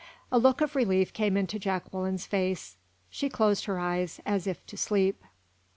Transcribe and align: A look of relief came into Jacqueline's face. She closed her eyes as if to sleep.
A 0.31 0.39
look 0.39 0.61
of 0.61 0.75
relief 0.75 1.13
came 1.13 1.37
into 1.37 1.59
Jacqueline's 1.59 2.25
face. 2.25 2.75
She 3.11 3.29
closed 3.29 3.65
her 3.65 3.77
eyes 3.77 4.19
as 4.25 4.47
if 4.47 4.65
to 4.65 4.75
sleep. 4.75 5.21